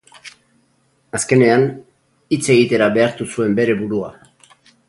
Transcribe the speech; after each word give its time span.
Azkenean, 1.19 1.67
hitz 2.37 2.43
egitera 2.57 2.91
behartu 2.99 3.31
zuen 3.35 3.57
bere 3.61 3.81
burua. 3.83 4.13